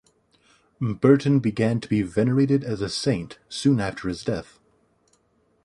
Bertin 0.81 1.39
began 1.39 1.79
to 1.79 1.87
be 1.87 2.01
venerated 2.01 2.63
as 2.63 2.81
a 2.81 2.89
saint 2.89 3.37
soon 3.49 3.79
after 3.79 4.07
his 4.07 4.23
death. 4.23 4.57